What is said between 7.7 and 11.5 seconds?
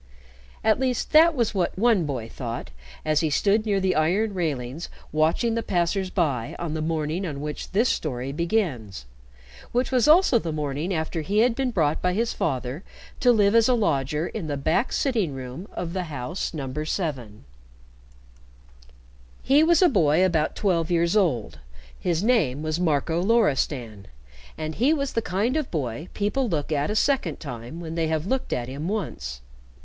story begins, which was also the morning after he